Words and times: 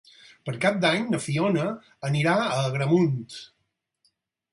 Per 0.47 0.53
Cap 0.61 0.77
d'Any 0.85 1.03
na 1.15 1.19
Fiona 1.25 1.65
anirà 2.09 2.33
a 2.45 2.47
Agramunt. 2.63 3.29